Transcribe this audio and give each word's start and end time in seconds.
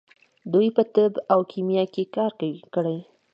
دوی 0.53 0.67
په 0.77 0.83
طب 0.93 1.11
او 1.33 1.39
کیمیا 1.51 1.83
کې 1.93 2.03
کار 2.15 2.31
کړی. 2.73 2.97